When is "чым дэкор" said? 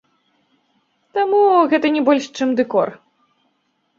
2.39-2.89